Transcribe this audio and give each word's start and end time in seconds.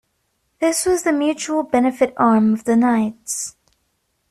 This 0.59 0.87
was 0.87 1.03
the 1.03 1.13
mutual 1.13 1.61
benefit 1.61 2.15
arm 2.17 2.53
of 2.53 2.63
the 2.63 2.75
Knights. 2.75 3.53